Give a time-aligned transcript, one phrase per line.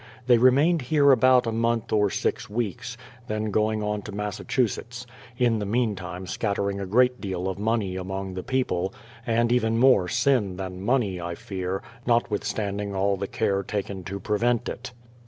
[0.25, 5.05] They remained here about a month or six weeks, then going on to Massachusetts;
[5.37, 8.95] in the meantime scattering a great deal of money among the people,—
[9.27, 14.39] and even more sin than money, I fear, notwithstanding all the care taken to pre
[14.39, 14.91] vent it.